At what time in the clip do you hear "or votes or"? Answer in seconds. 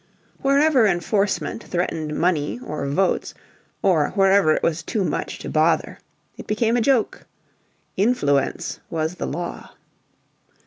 2.65-4.09